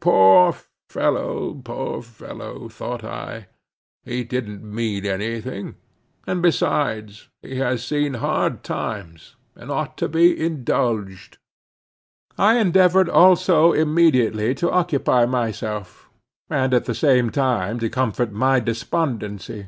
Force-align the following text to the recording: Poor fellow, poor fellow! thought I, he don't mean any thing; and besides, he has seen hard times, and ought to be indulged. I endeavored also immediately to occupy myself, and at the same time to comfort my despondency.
Poor 0.00 0.54
fellow, 0.88 1.52
poor 1.62 2.00
fellow! 2.00 2.66
thought 2.66 3.04
I, 3.04 3.46
he 4.06 4.24
don't 4.24 4.62
mean 4.62 5.04
any 5.04 5.38
thing; 5.42 5.74
and 6.26 6.40
besides, 6.40 7.28
he 7.42 7.56
has 7.56 7.84
seen 7.84 8.14
hard 8.14 8.62
times, 8.64 9.36
and 9.54 9.70
ought 9.70 9.98
to 9.98 10.08
be 10.08 10.42
indulged. 10.42 11.36
I 12.38 12.56
endeavored 12.58 13.10
also 13.10 13.74
immediately 13.74 14.54
to 14.54 14.70
occupy 14.72 15.26
myself, 15.26 16.08
and 16.48 16.72
at 16.72 16.86
the 16.86 16.94
same 16.94 17.28
time 17.28 17.78
to 17.80 17.90
comfort 17.90 18.32
my 18.32 18.60
despondency. 18.60 19.66